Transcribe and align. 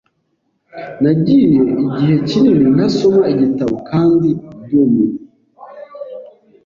Nagiye 1.01 1.57
igihe 1.85 2.13
kinini 2.27 2.65
ntasoma 2.75 3.23
igitabo 3.33 3.75
kandi 3.89 4.29
ndumiwe. 4.63 5.19